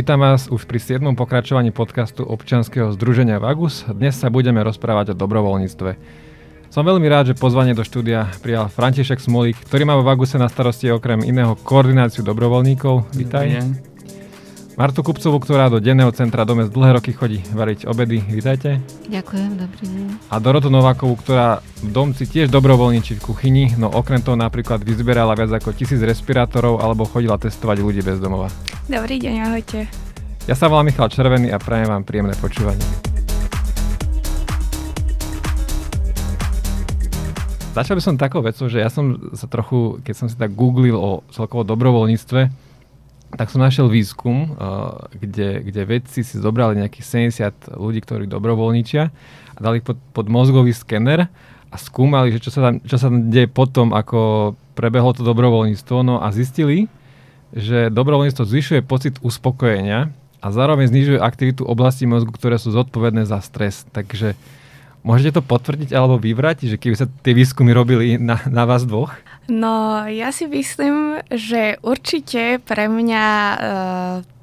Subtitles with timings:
[0.00, 1.12] Vítam vás už pri 7.
[1.12, 3.84] pokračovaní podcastu občianskeho združenia Vagus.
[3.84, 5.90] Dnes sa budeme rozprávať o dobrovoľníctve.
[6.72, 10.48] Som veľmi rád, že pozvanie do štúdia prijal František Smolík, ktorý má vo Vaguse na
[10.48, 13.12] starosti okrem iného koordináciu dobrovoľníkov.
[13.12, 13.60] Vítaj.
[14.80, 18.24] Martu Kupcovú, ktorá do denného centra Domes dlhé roky chodí variť obedy.
[18.24, 18.80] Vítajte.
[19.12, 20.32] Ďakujem, dobrý deň.
[20.32, 25.36] A Dorotu Novákovú, ktorá v domci tiež dobrovoľníči v kuchyni, no okrem toho napríklad vyzbierala
[25.36, 28.48] viac ako tisíc respirátorov alebo chodila testovať ľudí bez domova.
[28.88, 29.84] Dobrý deň, ahojte.
[30.48, 32.80] Ja sa volám Michal Červený a prajem vám príjemné počúvanie.
[37.76, 40.96] Začal by som takou vecou, že ja som sa trochu, keď som si tak googlil
[40.96, 42.69] o celkovo dobrovoľníctve,
[43.34, 49.02] tak som našiel výskum, uh, kde, kde vedci si zobrali nejakých 70 ľudí, ktorí dobrovoľničia
[49.54, 51.30] a dali pod, pod mozgový skener
[51.70, 55.96] a skúmali, že čo sa tam, čo sa tam deje potom, ako prebehlo to dobrovoľníctvo.
[56.02, 56.90] No a zistili,
[57.54, 60.10] že dobrovoľníctvo zvyšuje pocit uspokojenia
[60.42, 63.86] a zároveň znižuje aktivitu oblasti mozgu, ktoré sú zodpovedné za stres.
[63.94, 64.34] Takže
[65.00, 69.16] Môžete to potvrdiť alebo vyvrať, že keby sa tie výskumy robili na, na vás dvoch?
[69.50, 73.56] No, ja si myslím, že určite pre mňa e,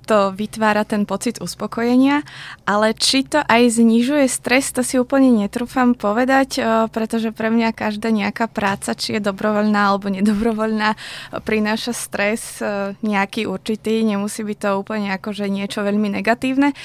[0.03, 2.27] to vytvára ten pocit uspokojenia,
[2.67, 7.72] ale či to aj znižuje stres, to si úplne netrúfam povedať, e, pretože pre mňa
[7.72, 10.99] každá nejaká práca, či je dobrovoľná alebo nedobrovoľná,
[11.47, 16.75] prináša stres e, nejaký určitý, nemusí byť to úplne akože niečo veľmi negatívne,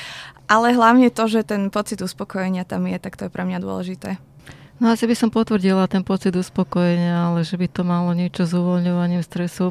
[0.47, 4.23] ale hlavne to, že ten pocit uspokojenia tam je, tak to je pre mňa dôležité.
[4.83, 8.51] No asi by som potvrdila ten pocit uspokojenia, ale že by to malo niečo s
[8.51, 9.71] uvoľňovaním stresu.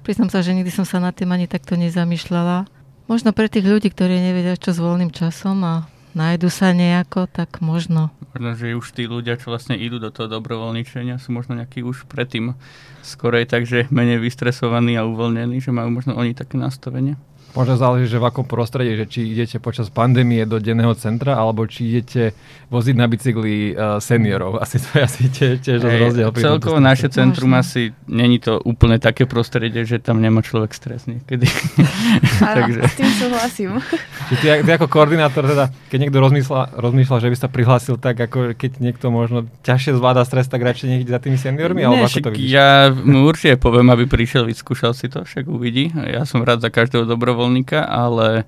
[0.00, 2.64] Priznám sa, že nikdy som sa nad tým ani takto nezamýšľala.
[3.04, 5.84] Možno pre tých ľudí, ktorí nevedia, čo s voľným časom a
[6.16, 8.08] nájdu sa nejako, tak možno.
[8.32, 12.08] Možno, že už tí ľudia, čo vlastne idú do toho dobrovoľničenia, sú možno nejakí už
[12.08, 12.56] predtým
[13.04, 17.20] skorej, takže menej vystresovaní a uvoľnení, že majú možno oni také nastavenie.
[17.56, 21.64] Možno záleží, že v akom prostredí, že či idete počas pandémie do denného centra, alebo
[21.64, 22.36] či idete
[22.68, 24.60] voziť na bicykli uh, seniorov.
[24.60, 26.28] Asi to je asi tiež, hey, rozdiel.
[26.36, 27.64] Celkovo naše centrum Možno.
[27.64, 31.48] asi není to úplne také prostredie, že tam nemá človek stres niekedy.
[32.60, 32.80] Takže...
[32.84, 33.70] s tým súhlasím.
[34.28, 38.20] Čiže ty, ty ako koordinátor, teda, keď niekto rozmýšľa, rozmýšľa, že by sa prihlásil tak,
[38.20, 41.88] ako keď niekto možno ťažšie zvláda stres, tak radšej nech za tými seniormi?
[41.88, 42.52] alebo ako to vidíš?
[42.52, 45.88] Ja mu určite poviem, aby prišiel, vyskúšal si to, však uvidí.
[45.94, 48.44] Ja som rád za každého dobrovoľníka dobrovoľníka, ale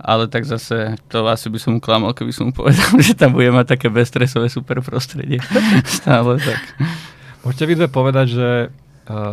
[0.00, 3.52] ale tak zase to asi by som klamal, keby som mu povedal, že tam bude
[3.52, 5.44] mať také bezstresové super prostredie.
[5.84, 6.60] Stále tak.
[7.44, 8.48] Môžete vy dve povedať, že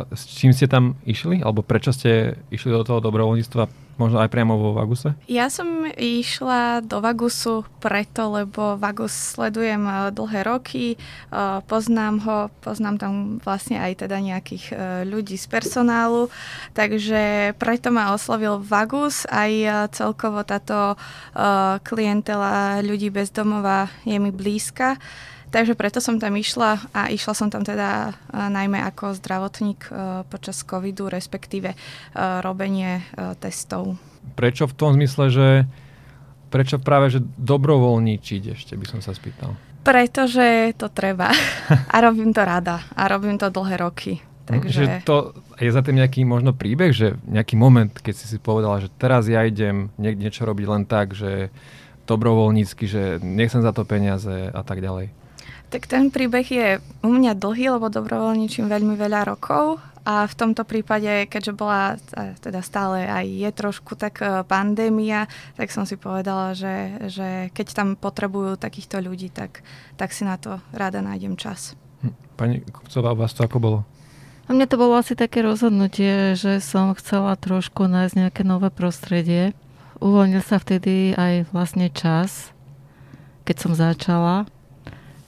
[0.10, 1.42] s čím ste tam išli?
[1.46, 5.18] Alebo prečo ste išli do toho dobrovoľníctva Možno aj priamo vo Vaguse?
[5.26, 12.38] Ja som išla do Vagusu preto, lebo Vagus sledujem eh, dlhé roky, eh, poznám ho,
[12.62, 16.30] poznám tam vlastne aj teda nejakých eh, ľudí z personálu,
[16.78, 20.94] takže preto ma oslovil Vagus, aj celkovo táto
[21.82, 25.02] klientela ľudí bez domova je mi blízka.
[25.48, 29.88] Takže preto som tam išla a išla som tam teda najmä ako zdravotník
[30.28, 31.72] počas covidu, respektíve
[32.44, 33.00] robenie
[33.40, 33.96] testov.
[34.36, 35.48] Prečo v tom zmysle, že
[36.52, 39.56] prečo práve, že dobrovoľníčiť ešte by som sa spýtal?
[39.88, 41.32] Pretože to treba
[41.94, 44.20] a robím to rada a robím to dlhé roky.
[44.48, 44.72] Takže...
[44.72, 48.80] Že to, je za tým nejaký možno príbeh, že nejaký moment, keď si si povedala,
[48.80, 51.52] že teraz ja idem niečo robiť len tak, že
[52.08, 55.12] dobrovoľnícky, že nechcem za to peniaze a tak ďalej.
[55.68, 56.68] Tak ten príbeh je
[57.04, 62.00] u mňa dlhý, lebo dobrovoľničím veľmi veľa rokov a v tomto prípade, keďže bola
[62.40, 65.28] teda stále aj je trošku tak e, pandémia,
[65.60, 69.68] tak som si povedala, že, že keď tam potrebujú takýchto ľudí, tak,
[70.00, 71.76] tak si na to rada nájdem čas.
[72.08, 72.16] Hm.
[72.40, 73.80] Pani Kupcová, u vás to ako bolo?
[74.48, 79.52] A mne to bolo asi také rozhodnutie, že som chcela trošku nájsť nejaké nové prostredie.
[80.00, 82.56] Uvoľnil sa vtedy aj vlastne čas,
[83.44, 84.48] keď som začala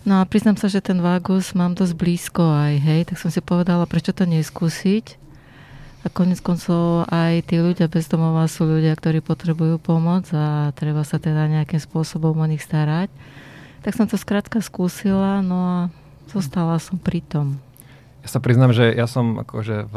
[0.08, 3.44] No a priznám sa, že ten Vagus mám dosť blízko aj, hej, tak som si
[3.44, 5.20] povedala, prečo to neskúsiť.
[6.00, 11.04] A konec koncov aj tí ľudia bez domova sú ľudia, ktorí potrebujú pomoc a treba
[11.04, 13.12] sa teda nejakým spôsobom o nich starať.
[13.84, 15.78] Tak som to skrátka skúsila, no a
[16.32, 17.60] zostala som pri tom.
[18.24, 19.96] Ja sa priznám, že ja som akože v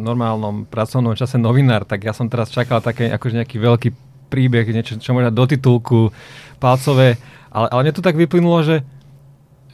[0.00, 3.88] normálnom pracovnom čase novinár, tak ja som teraz čakal také akože nejaký veľký
[4.32, 6.08] príbeh, niečo, čo možno do titulku,
[6.56, 7.20] palcové,
[7.52, 8.76] ale, ale mne to tak vyplynulo, že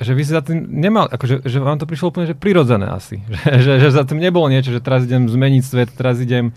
[0.01, 3.23] že vy si za tým nemal, akože, že vám to prišlo úplne že prirodzené asi.
[3.45, 6.51] Že, že, že za tým nebolo niečo, že teraz idem zmeniť svet, teraz idem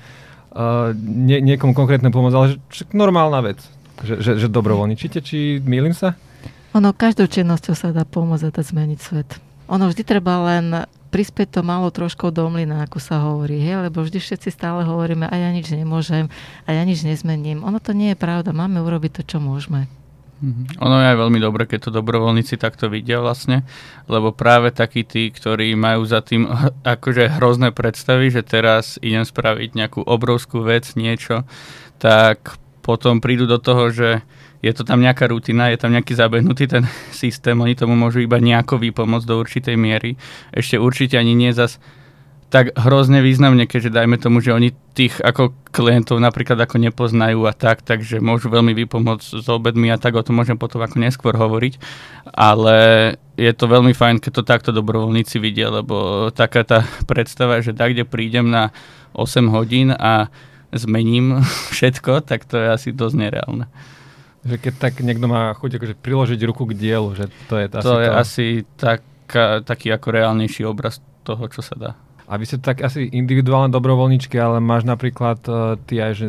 [0.53, 3.59] uh, nie, niekomu konkrétne pomôcť, ale že, normálna vec.
[4.01, 6.17] Že, že, že dobrovoľničíte, či mýlim sa?
[6.77, 9.29] Ono každou činnosťou sa dá pomôcť a dá zmeniť svet.
[9.69, 13.89] Ono vždy treba len prispieť to malo trošku do mlyna, ako sa hovorí, hej?
[13.89, 16.27] lebo vždy všetci stále hovoríme, a ja nič nemôžem,
[16.67, 17.63] a ja nič nezmením.
[17.63, 19.87] Ono to nie je pravda, máme urobiť to, čo môžeme.
[20.37, 20.77] Mm-hmm.
[20.85, 23.65] Ono je aj veľmi dobré, keď to dobrovoľníci takto vidia vlastne,
[24.05, 26.45] lebo práve takí tí, ktorí majú za tým
[26.85, 31.41] akože hrozné predstavy, že teraz idem spraviť nejakú obrovskú vec, niečo,
[31.97, 34.21] tak potom prídu do toho, že
[34.61, 38.37] je to tam nejaká rutina, je tam nejaký zabehnutý ten systém, oni tomu môžu iba
[38.37, 40.21] nejako vypomôcť do určitej miery.
[40.53, 41.81] Ešte určite ani nie zas
[42.47, 47.51] tak hrozne významne, keďže dajme tomu, že oni tých ako klientov napríklad ako nepoznajú a
[47.51, 51.35] tak, takže môžu veľmi vypomôcť s obedmi a tak, o tom môžem potom ako neskôr
[51.35, 51.75] hovoriť,
[52.31, 52.75] ale
[53.35, 57.91] je to veľmi fajn, keď to takto dobrovoľníci vidia, lebo taká tá predstava, že tak,
[57.91, 58.71] kde prídem na
[59.11, 60.31] 8 hodín a
[60.71, 61.43] zmením
[61.75, 63.67] všetko, tak to je asi dosť nereálne.
[64.47, 67.83] Že keď tak niekto má chuť akože priložiť ruku k dielu, že to je to
[67.83, 68.15] asi je to...
[68.15, 68.45] asi
[68.79, 69.01] tak,
[69.67, 71.91] taký ako reálnejší obraz toho, čo sa dá.
[72.27, 76.25] A vy ste tak asi individuálne dobrovoľníčky, ale máš napríklad uh, ty aj, že,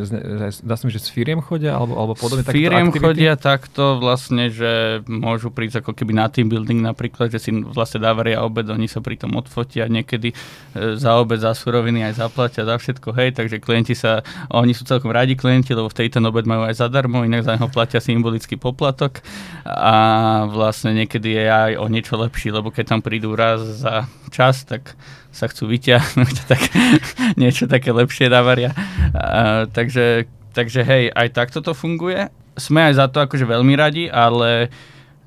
[0.63, 4.47] dá sa mi, že s firiem chodia, alebo, alebo podobne takto Firiem chodia takto vlastne,
[4.47, 8.87] že môžu prísť ako keby na team building napríklad, že si vlastne dávaria obed, oni
[8.87, 13.35] sa pri tom odfotia, niekedy uh, za obed, za suroviny aj zaplatia, za všetko, hej,
[13.35, 14.23] takže klienti sa,
[14.55, 17.67] oni sú celkom radi klienti, lebo v tejto obed majú aj zadarmo, inak za neho
[17.67, 19.19] platia symbolický poplatok.
[19.67, 24.63] A vlastne niekedy je aj o niečo lepší, lebo keď tam prídu raz za čas,
[24.63, 24.95] tak
[25.29, 26.61] sa chcú vyťahnuť, tak
[27.41, 28.73] niečo také lepšie dávaria.
[29.13, 32.29] Uh, takže, takže hej, aj takto to funguje.
[32.59, 34.67] Sme aj za to akože veľmi radi, ale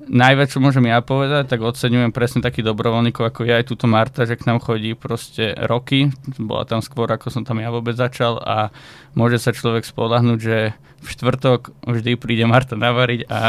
[0.07, 4.27] najviac, čo môžem ja povedať, tak oceňujem presne takých dobrovoľníkov, ako ja aj túto Marta,
[4.27, 6.11] že k nám chodí proste roky.
[6.35, 8.69] Bola tam skôr, ako som tam ja vôbec začal a
[9.15, 13.41] môže sa človek spolahnuť, že v štvrtok vždy príde Marta navariť a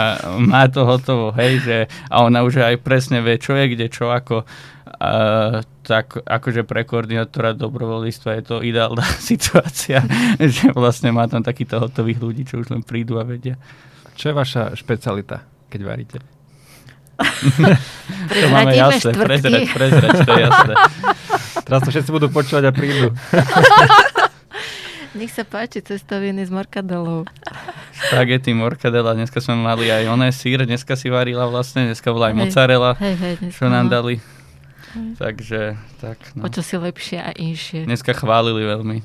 [0.43, 1.77] má to hotovo, hej, že
[2.11, 6.89] a ona už aj presne vie, čo je kde, čo ako a, tak akože pre
[6.89, 10.01] koordinátora dobrovoľníctva je to ideálna situácia,
[10.41, 13.61] že vlastne má tam takýto hotových ľudí, čo už len prídu a vedia.
[14.17, 16.19] Čo je vaša špecialita, keď varíte?
[18.43, 20.75] to máme jasné, prezrať, prezrať, to je jasné.
[21.67, 23.15] Teraz to všetci budú počúvať a prídu.
[25.15, 27.23] Nech sa páči cestoviny s morkadelou.
[27.95, 32.35] Spaghetti, morkadela, dneska sme mali aj oné sír, dneska si varila vlastne, dneska bola aj
[32.35, 34.19] hej, mozzarella, hej, hej, čo nám dali.
[34.95, 35.15] Mm.
[35.19, 36.19] Takže tak.
[36.39, 36.47] No.
[36.47, 37.85] O čo si lepšie a inšie.
[37.85, 38.97] Dneska chválili veľmi.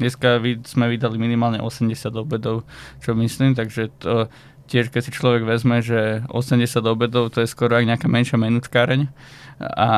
[0.00, 2.64] Dneska sme vydali minimálne 80 obedov,
[3.04, 4.32] čo myslím, takže to
[4.66, 9.06] tiež keď si človek vezme, že 80 obedov to je skoro aj nejaká menšia menučkáreň
[9.62, 9.90] a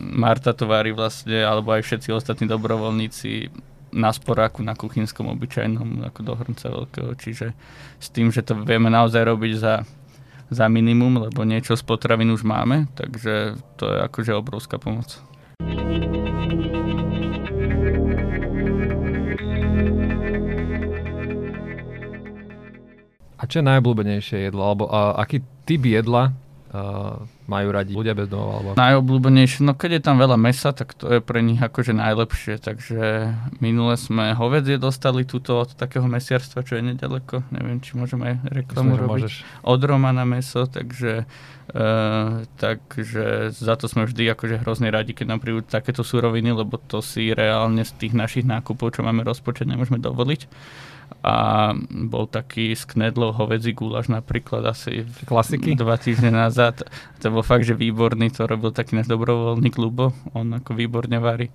[0.00, 3.52] Marta to varí vlastne, alebo aj všetci ostatní dobrovoľníci
[3.92, 7.52] na sporáku, na kuchynskom obyčajnom, ako do hrnca veľkého, čiže
[8.00, 9.84] s tým, že to vieme naozaj robiť za
[10.52, 15.16] za minimum, lebo niečo z potravín už máme, takže to je akože obrovská pomoc.
[23.42, 24.62] A čo je najobľúbenejšie jedlo?
[24.62, 26.30] Alebo a, aký typ jedla
[26.70, 28.62] uh, majú radi ľudia bez domov?
[28.62, 28.68] Alebo...
[28.78, 33.32] Najobľúbenejšie, no keď je tam veľa mesa, tak to je pre nich akože najlepšie, takže
[33.58, 38.36] minule sme hovedzie dostali túto od takého mesiarstva, čo je nedaleko, neviem, či môžeme aj
[38.50, 39.22] reklamu Myslím, robiť.
[39.26, 39.34] Môžeš.
[39.66, 41.24] Od Romana meso, takže
[41.72, 46.76] Uh, takže za to sme vždy akože hrozne radi, keď nám prídu takéto suroviny, lebo
[46.76, 50.50] to si reálne z tých našich nákupov, čo máme rozpočet, nemôžeme dovoliť
[51.22, 51.70] a
[52.08, 55.76] bol taký sknedlov hovedzí gulaš napríklad asi Klasiky?
[55.76, 56.82] dva týždne nazad.
[57.22, 61.50] To bol fakt, že výborný, to robil taký náš dobrovoľný klubo, on ako výborne varí.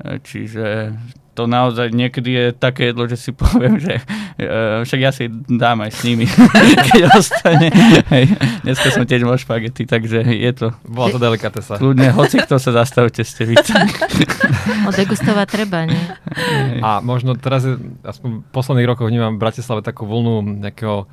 [0.00, 0.96] E, čiže
[1.40, 5.80] to naozaj niekedy je také jedlo, že si poviem, že uh, však ja si dám
[5.86, 6.28] aj s nimi,
[6.92, 7.72] keď ostane.
[8.12, 10.76] Hej, dneska som tiež mal špagety, takže je to...
[10.84, 11.80] Bola to delikatesa.
[11.80, 13.88] Kľudne, hoci kto sa zastavte, ste vítaní.
[14.90, 16.02] Odegustovať treba, nie?
[16.84, 17.64] A možno teraz,
[18.04, 21.08] aspoň v posledných rokoch vnímam v Bratislave takú vlnu nejakého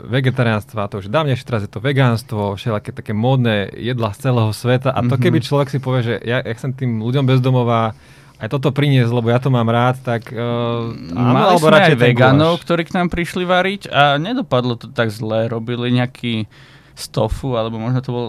[0.00, 4.90] vegetariánstva, to už dávnejšie, teraz je to vegánstvo, všelaké také módne jedla z celého sveta
[4.90, 5.22] a to mhm.
[5.22, 7.94] keby človek si povie, že ja, ja chcem tým ľuďom bezdomová
[8.42, 11.96] aj toto priniesť, lebo ja to mám rád, tak uh, áno, Mali alebo sme aj
[11.96, 15.46] vegánov, ktorí k nám prišli variť a nedopadlo to tak zle.
[15.46, 16.50] Robili nejaký
[16.98, 18.28] stofu, alebo možno to bol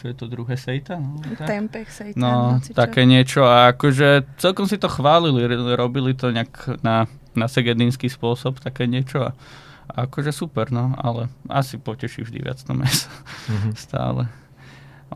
[0.00, 0.96] čo je to druhé sejta?
[0.96, 2.16] No, Tempeh sejta.
[2.16, 5.44] No, také niečo a akože celkom si to chválili,
[5.76, 7.04] robili to nejak na,
[7.36, 9.30] na segedinský spôsob, také niečo a
[9.94, 13.10] akože super, no, ale asi poteší vždy viac to meso.
[13.50, 13.72] Mm-hmm.
[13.88, 14.22] Stále.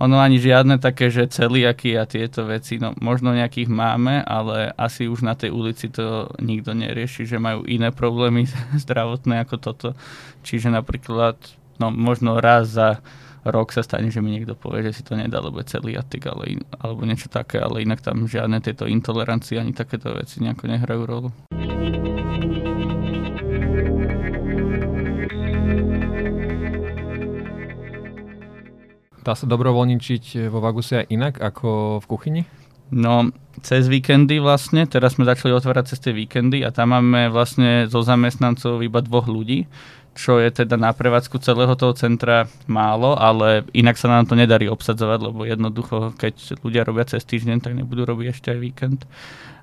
[0.02, 5.06] Ono ani žiadne také, že celiaky a tieto veci, no možno nejakých máme, ale asi
[5.06, 8.50] už na tej ulici to nikto nerieši, že majú iné problémy
[8.82, 9.88] zdravotné ako toto.
[10.42, 11.38] Čiže napríklad,
[11.78, 12.98] no možno raz za
[13.46, 16.58] rok sa stane, že mi niekto povie, že si to nedá, lebo je celiatik ale
[16.58, 21.02] in, alebo niečo také, ale inak tam žiadne tieto intolerancie ani takéto veci nejako nehrajú
[21.04, 21.28] rolu.
[29.24, 32.42] Dá sa dobrovoľničiť vo Vaguse aj inak ako v kuchyni?
[32.92, 33.32] No,
[33.64, 38.04] cez víkendy vlastne, teraz sme začali otvárať cez tie víkendy a tam máme vlastne zo
[38.04, 39.64] zamestnancov iba dvoch ľudí,
[40.14, 44.70] čo je teda na prevádzku celého toho centra málo, ale inak sa nám to nedarí
[44.70, 49.00] obsadzovať, lebo jednoducho, keď ľudia robia cez týždeň, tak nebudú robiť ešte aj víkend.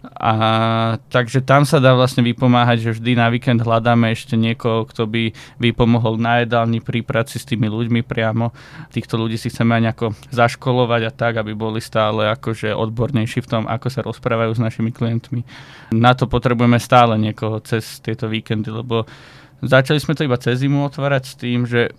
[0.02, 5.06] A, takže tam sa dá vlastne vypomáhať, že vždy na víkend hľadáme ešte niekoho, kto
[5.06, 5.30] by
[5.62, 8.50] vypomohol na jedálni pri práci s tými ľuďmi priamo.
[8.90, 13.50] Týchto ľudí si chceme aj nejako zaškolovať a tak, aby boli stále akože odbornejší v
[13.50, 15.46] tom, ako sa rozprávajú s našimi klientmi.
[15.94, 19.06] Na to potrebujeme stále niekoho cez tieto víkendy, lebo
[19.62, 21.94] Začali sme to iba cez zimu otvárať s tým, že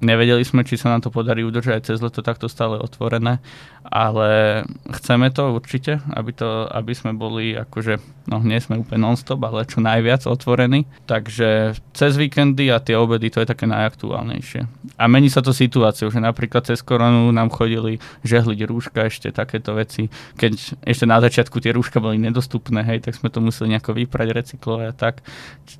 [0.00, 3.40] nevedeli sme, či sa nám to podarí udržať cez leto takto stále otvorené,
[3.84, 4.62] ale
[4.96, 8.00] chceme to určite, aby, to, aby sme boli akože,
[8.32, 10.88] no nie sme úplne non-stop, ale čo najviac otvorení.
[11.04, 14.60] Takže cez víkendy a tie obedy to je také najaktuálnejšie.
[14.96, 19.76] A mení sa to situáciou, že napríklad cez koronu nám chodili žehliť rúška, ešte takéto
[19.76, 20.08] veci.
[20.40, 20.52] Keď
[20.88, 24.86] ešte na začiatku tie rúška boli nedostupné, hej, tak sme to museli nejako vyprať, recyklovať
[24.88, 25.14] a tak.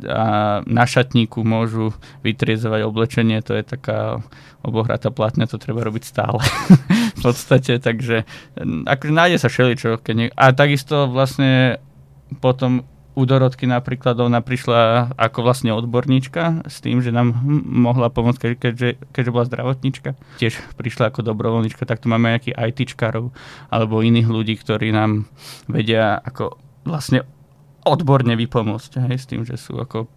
[0.05, 0.25] A
[0.69, 4.25] na šatníku môžu vytriezovať oblečenie, to je taká
[4.64, 6.41] obohratá platňa, to treba robiť stále
[7.19, 8.25] v podstate, takže
[8.88, 10.00] akože nájde sa všeličo.
[10.00, 10.33] Keď nie...
[10.33, 11.76] A takisto vlastne
[12.41, 18.59] potom u Dorotky napríklad ona prišla ako vlastne odborníčka s tým, že nám mohla pomôcť,
[18.59, 20.19] keďže, keďže bola zdravotníčka.
[20.43, 23.31] Tiež prišla ako dobrovoľníčka, tak tu máme nejakých ITčkarov
[23.71, 25.31] alebo iných ľudí, ktorí nám
[25.71, 27.23] vedia ako vlastne
[27.87, 30.11] odborne vypomôcť hej, s tým, že sú ako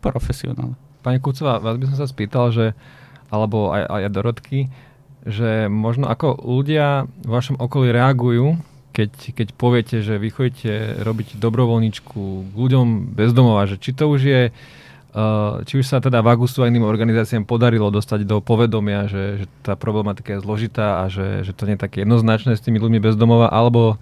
[0.00, 0.72] profesionáli.
[1.04, 2.72] Pani Kucová, vás by som sa spýtal, že
[3.28, 4.60] alebo aj, aj Dorotky,
[5.28, 8.56] že možno ako ľudia v vašom okolí reagujú,
[8.96, 14.22] keď, keď poviete, že vy chodíte robiť dobrovoľničku k ľuďom bezdomova, že či to už
[14.24, 14.42] je
[15.08, 19.46] Uh, či už sa teda Vagusu a iným organizáciám podarilo dostať do povedomia, že, že
[19.64, 23.00] tá problematika je zložitá a že, že to nie je také jednoznačné s tými ľuďmi
[23.00, 23.96] bezdomova, alebo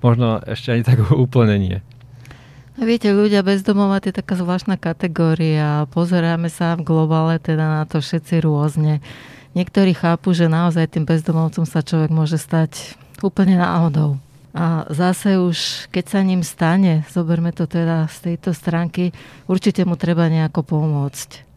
[0.00, 1.78] možno ešte ani tak úplne nie.
[2.78, 5.90] Viete, ľudia bezdomova je taká zvláštna kategória.
[5.90, 9.02] Pozeráme sa v globále teda na to všetci rôzne.
[9.58, 12.94] Niektorí chápu, že naozaj tým bezdomovcom sa človek môže stať
[13.26, 14.22] úplne náhodou.
[14.54, 19.10] A zase už, keď sa ním stane, zoberme to teda z tejto stránky,
[19.50, 21.49] určite mu treba nejako pomôcť.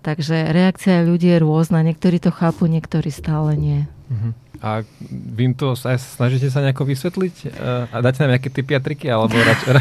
[0.00, 1.84] Takže reakcia ľudí je rôzna.
[1.84, 3.84] Niektorí to chápu, niektorí stále nie.
[4.08, 4.32] Uh-huh.
[4.60, 7.56] A vy to sa, snažíte sa nejako vysvetliť?
[7.92, 9.80] A dáte nám nejaké typy a triky, alebo rač, ra,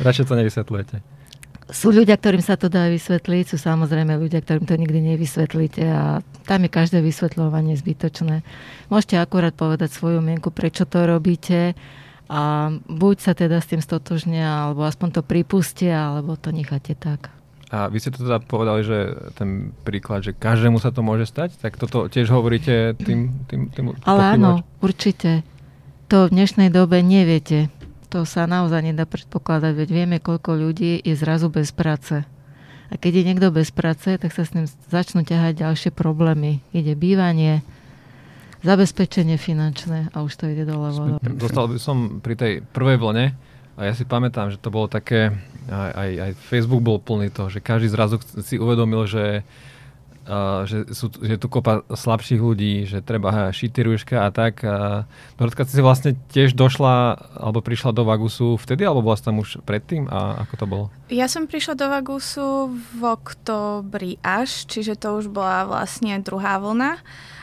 [0.00, 0.96] radšej to nevysvetľujete?
[1.72, 6.20] Sú ľudia, ktorým sa to dá vysvetliť, sú samozrejme ľudia, ktorým to nikdy nevysvetlíte a
[6.44, 8.44] tam je každé vysvetľovanie zbytočné.
[8.92, 11.72] Môžete akurát povedať svoju mienku, prečo to robíte
[12.28, 17.32] a buď sa teda s tým stotožnia, alebo aspoň to pripustia, alebo to necháte tak.
[17.72, 21.56] A vy ste to teda povedali, že ten príklad, že každému sa to môže stať,
[21.56, 25.40] tak toto tiež hovoríte tým, tým, tým Ale áno, určite.
[26.12, 27.72] To v dnešnej dobe neviete.
[28.12, 32.28] To sa naozaj nedá predpokladať, veď vieme, koľko ľudí je zrazu bez práce.
[32.92, 36.60] A keď je niekto bez práce, tak sa s ním začnú ťahať ďalšie problémy.
[36.76, 37.64] Ide bývanie,
[38.60, 41.16] zabezpečenie finančné a už to ide dole vodou.
[41.24, 43.32] Dostal by som pri tej prvej vlne,
[43.72, 45.32] a ja si pamätám, že to bolo také,
[45.72, 49.48] aj, aj, Facebook bol plný toho, že každý zrazu si uvedomil, že,
[50.28, 54.60] uh, že, sú, že tu kopa slabších ľudí, že treba šity rúška a tak.
[54.60, 55.08] A
[55.40, 60.04] Dorotka, si vlastne tiež došla, alebo prišla do Vagusu vtedy, alebo bola tam už predtým?
[60.12, 60.84] A ako to bolo?
[61.08, 67.00] Ja som prišla do Vagusu v oktobri až, čiže to už bola vlastne druhá vlna.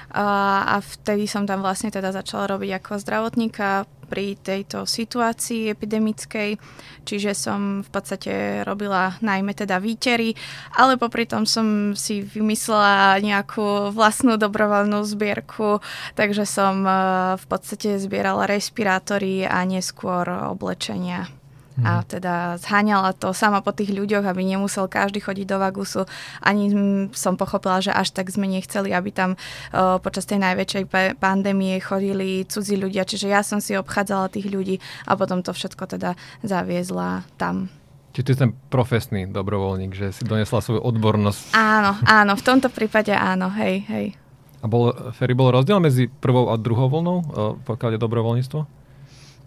[0.09, 6.57] A vtedy som tam vlastne teda začala robiť ako zdravotníka pri tejto situácii epidemickej,
[7.05, 10.33] čiže som v podstate robila najmä teda výtery,
[10.73, 15.79] ale popri tom som si vymyslela nejakú vlastnú dobrovoľnú zbierku,
[16.17, 16.91] takže som e,
[17.37, 21.38] v podstate zbierala respirátory a neskôr oblečenia
[21.83, 22.05] a mhm.
[22.07, 26.05] teda zháňala to sama po tých ľuďoch, aby nemusel každý chodiť do Vagusu.
[26.43, 26.71] Ani
[27.15, 30.83] som pochopila, že až tak sme nechceli, aby tam uh, počas tej najväčšej
[31.17, 35.85] pandémie chodili cudzí ľudia, čiže ja som si obchádzala tých ľudí a potom to všetko
[35.97, 37.71] teda zaviezla tam.
[38.09, 41.53] Čiže ty ten profesný dobrovoľník, že si donesla svoju odbornosť.
[41.53, 44.07] Áno, áno, v tomto prípade áno, hej, hej.
[44.59, 47.17] A bol, Ferry, bol rozdiel medzi prvou a druhou vlnou,
[47.63, 48.78] pokiaľ je dobrovoľníctvo?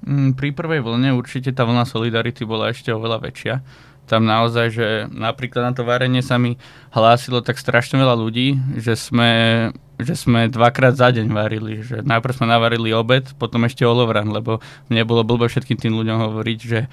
[0.02, 3.54] Mm, pri prvej vlne určite tá vlna Solidarity bola ešte oveľa väčšia.
[4.02, 6.58] tam naozaj, že napríklad na to varenie sa mi
[6.90, 9.30] hlásilo tak strašne veľa ľudí, že sme,
[9.96, 11.80] že sme dvakrát za deň varili.
[11.80, 14.58] Že najprv sme navarili obed, potom ešte olovran, lebo
[14.90, 16.90] mne bolo blbo všetkým tým ľuďom hovoriť, že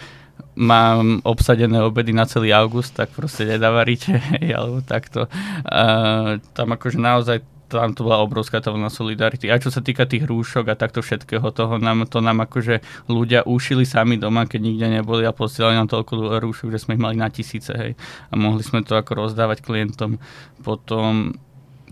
[0.55, 4.21] mám obsadené obedy na celý august, tak proste nedavaríte,
[4.55, 5.27] alebo takto.
[5.65, 9.53] Uh, tam akože naozaj tam to bola obrovská tá vlna solidarity.
[9.53, 13.45] A čo sa týka tých rúšok a takto všetkého toho, nám, to nám akože ľudia
[13.45, 17.15] ušili sami doma, keď nikde neboli a posielali nám toľko rúšok, že sme ich mali
[17.21, 17.93] na tisíce, hej.
[18.29, 20.17] A mohli sme to ako rozdávať klientom.
[20.65, 21.37] Potom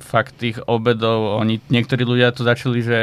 [0.02, 3.00] fakt tých obedov, oni, niektorí ľudia to začali, že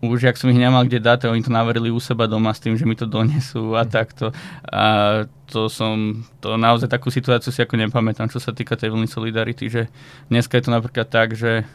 [0.00, 2.72] už jak som ich nemal kde dať, oni to naverili u seba doma s tým,
[2.76, 4.32] že mi to donesú a takto.
[4.64, 4.84] A
[5.44, 9.68] to som, to naozaj takú situáciu si ako nepamätám, čo sa týka tej vlny solidarity,
[9.68, 9.82] že
[10.32, 11.68] dneska je to napríklad tak, že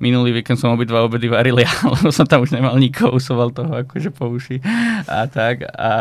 [0.00, 3.84] minulý víkend som obidva obedy varil ja, lebo som tam už nemal nikoho, usoval toho
[3.84, 4.64] akože po uši
[5.04, 5.68] a tak.
[5.76, 5.92] A,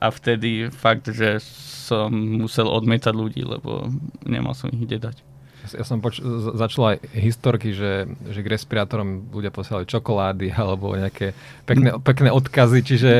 [0.00, 1.38] a vtedy fakt, že
[1.84, 3.92] som musel odmietať ľudí, lebo
[4.24, 5.29] nemal som ich kde dať.
[5.76, 6.24] Ja som poč-
[6.56, 11.36] začal aj historky, že, že k respirátorom ľudia posielali čokolády alebo nejaké
[11.68, 12.00] pekné, mm.
[12.00, 13.12] pekné odkazy, čiže...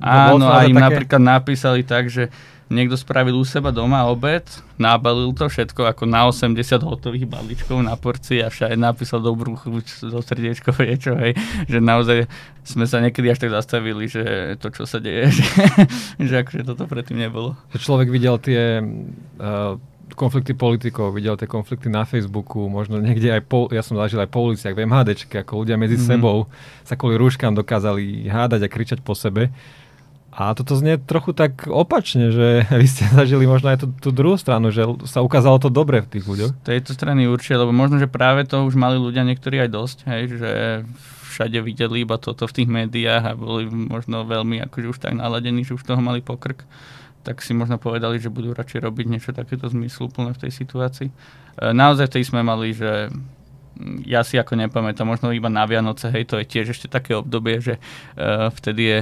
[0.00, 0.84] Áno, a im také...
[0.84, 2.32] napríklad napísali tak, že
[2.72, 4.44] niekto spravil u seba doma obed,
[4.80, 10.10] nabalil to všetko ako na 80 hotových balíčkov na porcii a všade napísal dobrú chuť
[10.10, 11.36] zo srdiečko, niečo, hej,
[11.68, 12.26] že naozaj
[12.64, 15.46] sme sa niekedy až tak zastavili, že to, čo sa deje, že,
[16.18, 17.54] že akože toto predtým nebolo.
[17.76, 19.76] Človek videl tie uh,
[20.14, 24.30] konflikty politikov, videl tie konflikty na Facebooku, možno niekde aj, po, ja som zažil aj
[24.30, 26.10] po uliciach, v MHDčke, ako ľudia medzi mm-hmm.
[26.14, 26.46] sebou
[26.86, 29.50] sa kvôli rúškam dokázali hádať a kričať po sebe.
[30.34, 34.34] A toto znie trochu tak opačne, že vy ste zažili možno aj tú, tú druhú
[34.34, 36.50] stranu, že sa ukázalo to dobre v tých ľuďoch.
[36.66, 40.22] Tejto strany určite, lebo možno, že práve to už mali ľudia niektorí aj dosť, hej,
[40.34, 40.50] že
[41.34, 45.66] všade videli iba toto v tých médiách a boli možno veľmi akože už tak naladení,
[45.66, 46.62] že už toho mali pokrk
[47.24, 51.08] tak si možno povedali, že budú radšej robiť niečo takéto zmysluplné v tej situácii.
[51.08, 51.14] E,
[51.72, 56.28] naozaj tej sme mali, že mm, ja si ako nepamätám, možno iba na Vianoce, hej,
[56.28, 58.98] to je tiež ešte také obdobie, že uh, vtedy je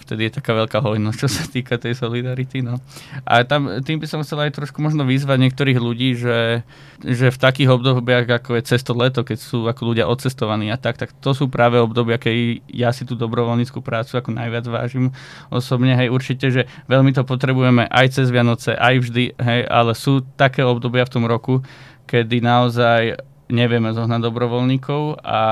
[0.00, 2.64] vtedy je taká veľká hojnosť, čo sa týka tej solidarity.
[2.64, 2.80] No.
[3.28, 6.64] A tam, tým by som chcel aj trošku možno vyzvať niektorých ľudí, že,
[7.04, 10.96] že v takých obdobiach, ako je cesto leto, keď sú ako ľudia odcestovaní a tak,
[10.96, 15.12] tak to sú práve obdobia, keď ja si tú dobrovoľníckú prácu ako najviac vážim
[15.52, 15.92] osobne.
[15.94, 20.64] Hej, určite, že veľmi to potrebujeme aj cez Vianoce, aj vždy, hej, ale sú také
[20.64, 21.60] obdobia v tom roku,
[22.08, 23.20] kedy naozaj
[23.50, 25.42] nevieme zohnať dobrovoľníkov a,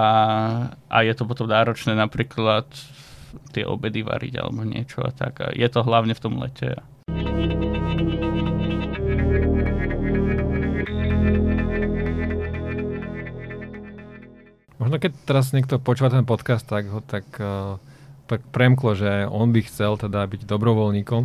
[0.87, 2.65] a je to potom náročné napríklad
[3.53, 5.45] tie obedy variť alebo niečo a tak.
[5.45, 6.79] A je to hlavne v tom lete.
[14.79, 17.77] Možno keď teraz niekto počúva ten podcast, tak ho tak uh,
[18.29, 21.23] premklo, že on by chcel teda byť dobrovoľníkom.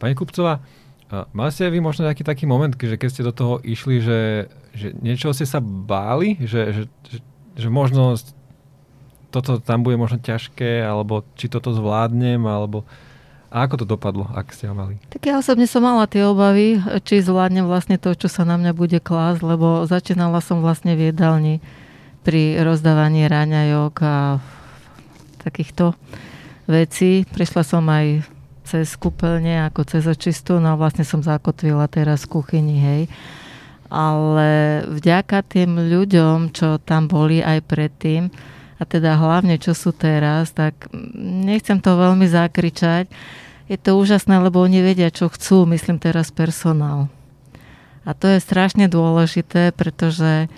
[0.00, 3.54] Pani Kupcová, uh, mali ste vy možno nejaký taký moment, že keď ste do toho
[3.62, 7.18] išli, že, že niečo ste sa báli, že, že, že,
[7.54, 8.18] že možno
[9.34, 12.86] toto tam bude možno ťažké, alebo či toto zvládnem, alebo
[13.54, 14.98] a ako to dopadlo, ak ste ho mali?
[15.14, 18.74] Tak ja osobne som mala tie obavy, či zvládnem vlastne to, čo sa na mňa
[18.74, 21.62] bude klásť, lebo začínala som vlastne v jedálni
[22.26, 24.42] pri rozdávaní raňajok a
[25.38, 25.94] takýchto
[26.66, 27.22] vecí.
[27.30, 28.26] Prišla som aj
[28.66, 33.02] cez kúpeľne, ako cez očistu, no a vlastne som zakotvila teraz v kuchyni, hej.
[33.86, 38.34] Ale vďaka tým ľuďom, čo tam boli aj predtým,
[38.84, 40.76] a teda hlavne čo sú teraz, tak
[41.16, 43.08] nechcem to veľmi zakričať.
[43.64, 47.08] Je to úžasné, lebo oni vedia, čo chcú, myslím teraz personál.
[48.04, 50.52] A to je strašne dôležité, pretože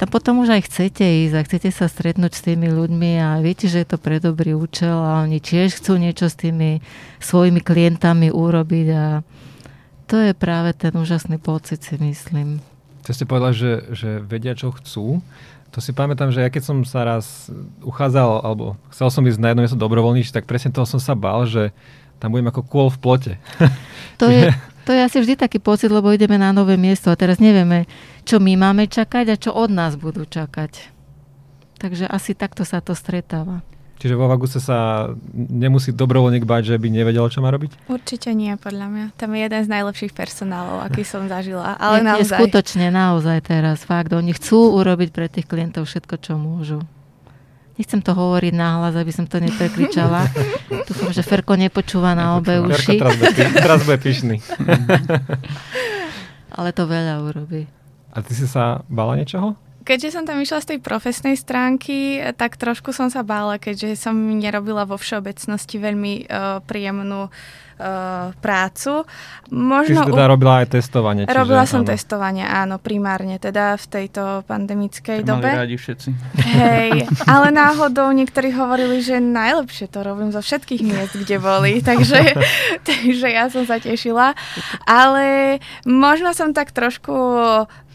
[0.00, 3.68] tam potom už aj chcete ísť a chcete sa stretnúť s tými ľuďmi a viete,
[3.68, 6.80] že je to pre dobrý účel a oni tiež chcú niečo s tými
[7.20, 9.20] svojimi klientami urobiť a
[10.08, 12.64] to je práve ten úžasný pocit, si myslím.
[13.04, 15.20] To ste povedali, že, že vedia, čo chcú.
[15.76, 17.52] To si pamätám, že ja keď som sa raz
[17.84, 21.44] uchádzal, alebo chcel som ísť na jedno miesto dobrovoľníč, tak presne toho som sa bál,
[21.44, 21.68] že
[22.16, 23.32] tam budem ako kôl v plote.
[24.16, 24.48] To je,
[24.88, 27.84] to je asi vždy taký pocit, lebo ideme na nové miesto a teraz nevieme,
[28.24, 30.96] čo my máme čakať a čo od nás budú čakať.
[31.76, 33.60] Takže asi takto sa to stretáva.
[33.96, 37.88] Čiže vo Vaguse sa nemusí dobrovoľník bať, že by nevedel, čo má robiť?
[37.88, 39.04] Určite nie, podľa mňa.
[39.16, 41.76] Tam je jeden z najlepších personálov, aký som zažila.
[41.80, 42.36] Ale nie, naozaj.
[42.36, 43.88] Skutočne, naozaj teraz.
[43.88, 46.84] Fakt, oni chcú urobiť pre tých klientov všetko, čo môžu.
[47.76, 50.28] Nechcem to hovoriť náhlas, aby som to neprekričala.
[50.88, 53.00] Dúfam, že Ferko nepočúva na obe uši.
[53.00, 53.24] Ferko
[53.64, 54.40] teraz bude pyšný.
[56.52, 57.68] Ale to veľa urobí.
[58.12, 59.56] A ty si sa bala niečoho?
[59.86, 64.18] Keďže som tam išla z tej profesnej stránky, tak trošku som sa bála, keďže som
[64.18, 67.65] nerobila vo všeobecnosti veľmi uh, príjemnú uh,
[68.40, 69.04] prácu.
[69.52, 70.32] Možno si teda u...
[70.32, 71.22] robila aj testovanie.
[71.28, 71.88] Čiže, robila som áno.
[71.92, 75.44] testovanie, áno, primárne, teda v tejto pandemickej to dobe.
[75.44, 76.08] Mali rádi všetci.
[76.56, 76.90] Hej,
[77.32, 82.34] ale náhodou niektorí hovorili, že najlepšie to robím zo všetkých miest, kde boli, takže,
[82.82, 84.32] takže ja som sa tešila.
[84.88, 87.12] Ale možno som tak trošku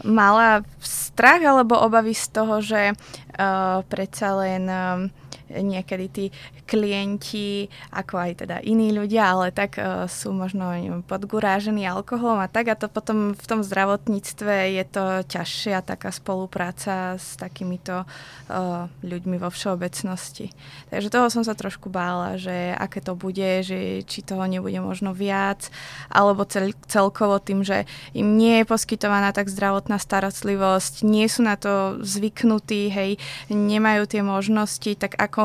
[0.06, 5.21] mala strach alebo obavy z toho, že uh, predsa len uh,
[5.60, 6.24] niekedy tí
[6.64, 12.48] klienti, ako aj teda iní ľudia, ale tak uh, sú možno neviem, podgurážení alkoholom a
[12.48, 18.88] tak a to potom v tom zdravotníctve je to ťažšia taká spolupráca s takýmito uh,
[19.04, 20.54] ľuďmi vo všeobecnosti.
[20.88, 25.12] Takže toho som sa trošku bála, že aké to bude, že či toho nebude možno
[25.12, 25.68] viac,
[26.08, 27.84] alebo cel, celkovo tým, že
[28.16, 33.10] im nie je poskytovaná tak zdravotná starostlivosť, nie sú na to zvyknutí, hej,
[33.50, 35.41] nemajú tie možnosti, tak ako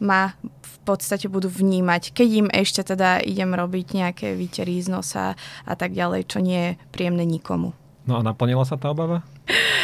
[0.00, 5.36] ma v podstate budú vnímať, keď im ešte teda idem robiť nejaké výtery z nosa
[5.64, 7.76] a tak ďalej, čo nie je príjemné nikomu.
[8.08, 9.22] No a naplnila sa tá obava?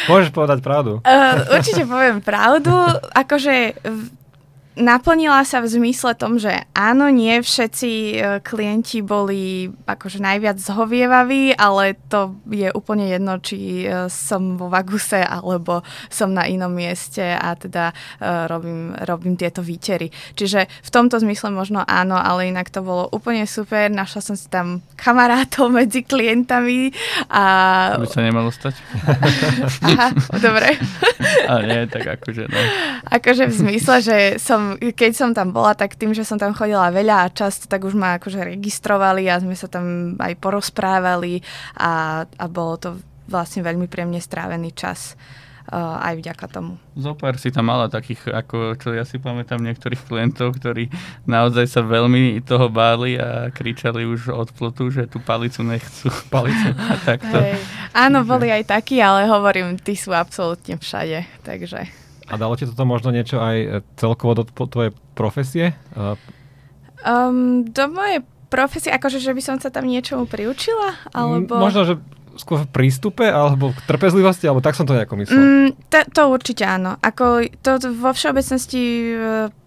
[0.09, 1.03] Môžeš povedať pravdu.
[1.03, 2.71] Uh, určite poviem pravdu.
[3.13, 3.77] Akože
[4.77, 11.57] naplnila sa v zmysle tom, že áno, nie všetci e, klienti boli akože najviac zhovievaví,
[11.57, 17.23] ale to je úplne jedno, či e, som vo Vaguse alebo som na inom mieste
[17.23, 20.11] a teda uh, robím, robím tieto výtery.
[20.35, 23.89] Čiže v tomto zmysle možno áno, ale inak to bolo úplne super.
[23.89, 26.91] Našla som si tam kamarátov medzi klientami
[27.31, 27.43] a...
[27.97, 28.75] To by sa nemalo stať.
[29.87, 30.75] Aha, dobre.
[31.49, 32.59] ale nie, tak akože no.
[33.07, 36.91] Akože v zmysle, že som keď som tam bola, tak tým, že som tam chodila
[36.91, 41.39] veľa a často, tak už ma akože registrovali a sme sa tam aj porozprávali
[41.79, 42.89] a, a bolo to
[43.27, 45.15] vlastne veľmi príjemne strávený čas
[45.71, 46.79] uh, aj vďaka tomu.
[46.95, 50.87] Zopár si tam mala takých, ako čo ja si pamätám, niektorých klientov, ktorí
[51.27, 56.07] naozaj sa veľmi toho báli a kričali už od plotu, že tú palicu nechcú.
[56.33, 56.71] Palicu.
[56.75, 57.37] a takto.
[57.37, 57.59] Hey.
[57.95, 62.06] Áno, boli aj takí, ale hovorím, tí sú absolútne všade, takže...
[62.27, 65.71] A dalo ti toto možno niečo aj e, celkovo do tvojej profesie?
[67.07, 70.95] Um, do mojej profesie, akože, že by som sa tam niečomu priučila?
[71.15, 71.59] Alebo...
[71.59, 71.93] Možno, že
[72.39, 75.37] skôr v prístupe alebo k trpezlivosti, alebo tak som to nejako myslel?
[75.37, 76.95] Mm, to, to určite áno.
[77.01, 79.13] Ako to vo všeobecnosti e,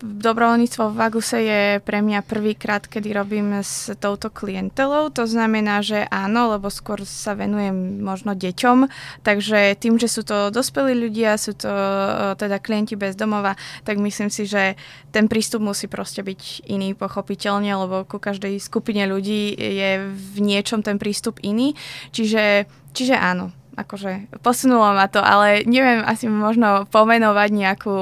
[0.01, 5.13] dobrovoľníctvo v Vaguse je pre mňa prvýkrát, kedy robím s touto klientelou.
[5.15, 8.89] To znamená, že áno, lebo skôr sa venujem možno deťom,
[9.27, 13.55] takže tým, že sú to dospelí ľudia, sú to e, teda klienti bez domova,
[13.85, 14.79] tak myslím si, že
[15.11, 20.85] ten prístup musí proste byť iný, pochopiteľne, lebo ku každej skupine ľudí je v niečom
[20.85, 21.75] ten prístup iný.
[22.15, 22.60] Čiže
[22.93, 27.97] čiže áno, akože posunulo ma to, ale neviem asi možno pomenovať nejakú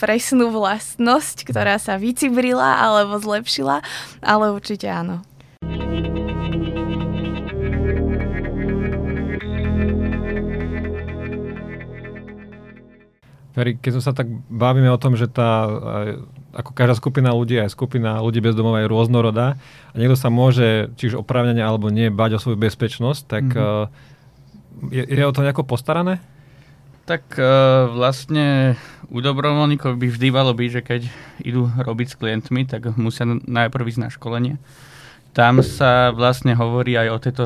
[0.00, 3.84] presnú vlastnosť, ktorá sa vycibrila alebo zlepšila,
[4.24, 5.22] ale určite áno.
[5.62, 6.23] Ferry,
[13.54, 15.70] keď sa tak bavíme o tom, že tá,
[16.50, 19.54] ako každá skupina ľudí, aj skupina ľudí bez domova je rôznorodá
[19.90, 24.90] a niekto sa môže, či už oprávnene alebo nie, bať o svoju bezpečnosť, tak mm-hmm.
[24.90, 26.18] je, je o to nejako postarané?
[27.04, 28.74] Tak uh, vlastne
[29.12, 31.00] u dobrovoľníkov by vždy malo byť, že keď
[31.44, 34.56] idú robiť s klientmi, tak musia najprv ísť na školenie.
[35.36, 37.44] Tam sa vlastne hovorí aj o tejto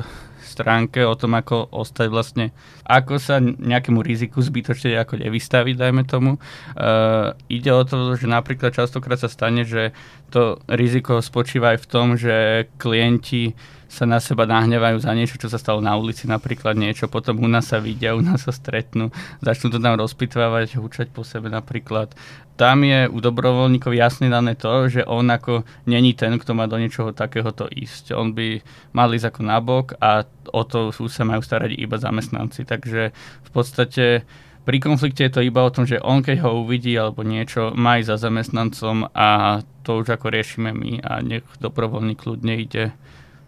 [0.49, 2.47] stránke o tom, ako ostať vlastne,
[2.89, 6.41] ako sa nejakému riziku zbytočne ako nevystaviť, dajme tomu.
[6.73, 9.93] Uh, ide o to, že napríklad častokrát sa stane, že
[10.33, 13.53] to riziko spočíva aj v tom, že klienti
[13.89, 17.49] sa na seba nahnevajú za niečo, čo sa stalo na ulici, napríklad niečo, potom u
[17.49, 19.09] nás sa vidia, u nás sa stretnú,
[19.41, 22.13] začnú to tam rozpitvávať, húčať po sebe napríklad.
[22.61, 26.77] Tam je u dobrovoľníkov jasne dané to, že on ako není ten, kto má do
[26.77, 28.13] niečoho takéhoto ísť.
[28.13, 28.61] On by
[28.93, 32.67] mal ísť ako nabok a o to už sa majú starať iba zamestnanci.
[32.67, 34.27] Takže v podstate
[34.69, 37.97] pri konflikte je to iba o tom, že on keď ho uvidí alebo niečo, má
[38.05, 42.93] za zamestnancom a to už ako riešime my a nech dobrovoľník kľudne ide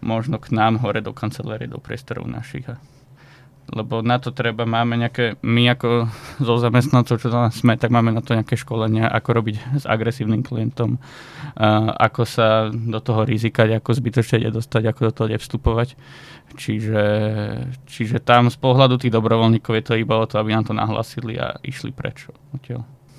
[0.00, 2.66] možno k nám hore do kancelárie, do priestorov našich.
[3.70, 6.10] Lebo na to treba, máme nejaké, my ako
[6.42, 10.42] zo zamestnancov, čo tam sme, tak máme na to nejaké školenia, ako robiť s agresívnym
[10.42, 10.98] klientom,
[11.94, 15.94] ako sa do toho rizikať, ako zbytočne dostať, ako do toho vstupovať.
[16.58, 17.04] Čiže,
[17.86, 21.38] čiže tam z pohľadu tých dobrovoľníkov je to iba o to, aby nám to nahlasili
[21.38, 22.34] a išli prečo.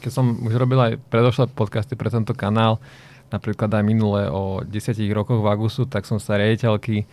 [0.04, 2.84] Keď som už robil aj predošlé podcasty pre tento kanál,
[3.32, 4.70] napríklad aj minule o 10
[5.16, 7.08] rokoch v Agusu, tak som sa riaditeľky,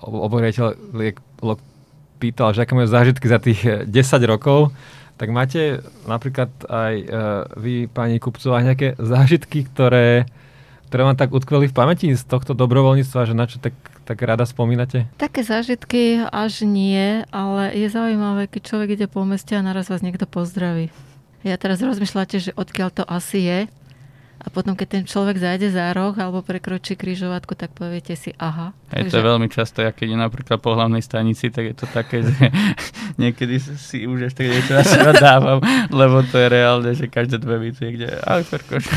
[0.00, 0.40] obo
[2.20, 3.92] pýtal, že aké majú zážitky za tých 10
[4.28, 4.76] rokov.
[5.16, 10.28] Tak máte napríklad aj uh, vy, pani Kupcová, nejaké zážitky, ktoré
[10.90, 14.42] ktoré vám tak utkveli v pamäti z tohto dobrovoľníctva, že na čo tak, tak rada
[14.42, 15.06] spomínate?
[15.22, 20.02] Také zážitky až nie, ale je zaujímavé, keď človek ide po meste a naraz vás
[20.02, 20.90] niekto pozdraví.
[21.46, 23.58] Ja teraz rozmýšľate, že odkiaľ to asi je,
[24.40, 28.72] a potom, keď ten človek zájde za roh alebo prekročí križovatku, tak poviete si aha.
[28.88, 31.84] Hej, to je veľmi často, ja keď je napríklad po hlavnej stanici, tak je to
[31.92, 32.48] také, že
[33.22, 35.60] niekedy si už ešte niečo na seba dávam,
[35.92, 38.96] lebo to je reálne, že každé dve byty je kde aj perkoška.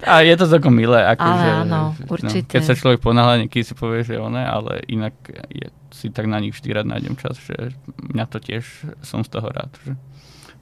[0.00, 0.96] A je to celkom milé.
[1.04, 2.48] Ako, ale že, áno, no, určite.
[2.48, 5.12] keď sa človek ponáhľa, niekedy si povie, že one, ale inak
[5.52, 8.64] je, si tak na nich vždy rád nájdem čas, že mňa to tiež
[9.04, 9.68] som z toho rád.
[9.84, 10.00] Že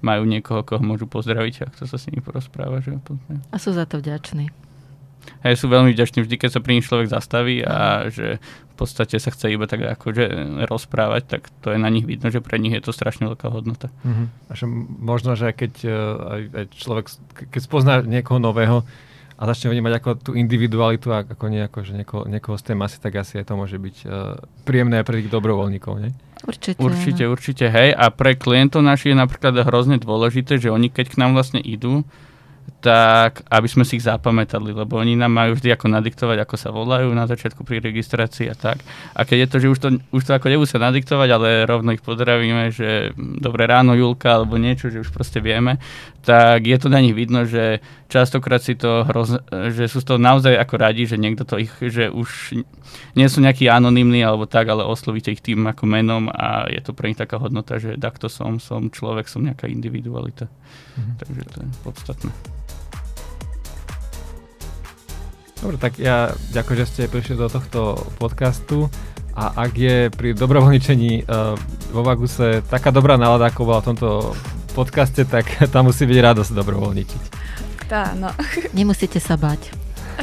[0.01, 2.79] majú niekoho, koho môžu pozdraviť a kto sa s nimi porozpráva.
[2.83, 3.03] Že
[3.51, 4.51] a sú za to vďační.
[5.45, 9.19] Hej, sú veľmi vďační vždy, keď sa pri nich človek zastaví a že v podstate
[9.19, 10.25] sa chce iba tak akože
[10.71, 13.91] rozprávať, tak to je na nich vidno, že pre nich je to strašne veľká hodnota.
[14.07, 14.31] Uh-huh.
[14.49, 15.75] A že možno, že keď
[16.17, 17.07] aj, aj človek,
[17.51, 18.87] keď spozná niekoho nového
[19.39, 22.99] a začne vnímať ako tú individualitu a ako nejako, že niekoho, niekoho z tej masy,
[22.99, 24.35] tak asi aj to môže byť uh,
[24.67, 26.11] príjemné pre tých dobrovoľníkov, nie?
[26.43, 26.83] Určite.
[26.83, 27.95] Určite, určite, hej.
[27.95, 32.03] A pre klientov našich je napríklad hrozne dôležité, že oni keď k nám vlastne idú,
[32.79, 36.71] tak aby sme si ich zapamätali, lebo oni nám majú vždy ako nadiktovať, ako sa
[36.71, 38.79] volajú na začiatku pri registrácii a tak.
[39.19, 42.03] A keď je to, že už to, už to ako nemusia nadiktovať, ale rovno ich
[42.07, 45.83] pozdravíme, že dobré ráno Julka alebo niečo, že už proste vieme,
[46.23, 49.43] tak je to na nich vidno, že častokrát si to hroz,
[49.75, 52.63] že sú z toho naozaj ako radi, že niekto to ich, že už
[53.19, 56.95] nie sú nejakí anonimní alebo tak, ale oslovíte ich tým ako menom a je to
[56.95, 60.47] pre nich taká hodnota, že takto som, som človek, som nejaká individualita.
[60.95, 61.13] Mhm.
[61.19, 62.31] Takže to je podstatné.
[65.59, 68.87] Dobre, tak ja ďakujem, že ste prišli do tohto podcastu
[69.35, 71.55] a ak je pri dobrovoľničení uh,
[71.95, 74.09] vo Vaguse taká dobrá nálada, ako bola v tomto
[74.75, 77.23] podcaste, tak tam musí byť radosť dobrovoľničiť.
[77.91, 78.31] Tá, no.
[78.79, 79.75] Nemusíte sa bať.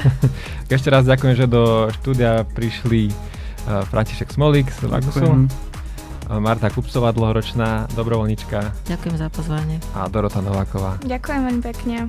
[0.76, 7.12] Ešte raz ďakujem, že do štúdia prišli uh, František Smolík z Vagusu, uh, Marta Kupcová,
[7.12, 8.88] dlhoročná dobrovoľnička.
[8.88, 9.84] Ďakujem za pozvanie.
[10.00, 11.00] A Dorota Nováková.
[11.04, 12.08] Ďakujem veľmi pekne.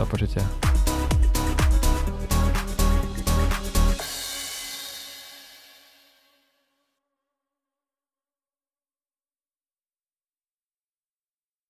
[0.00, 0.44] Do počutia.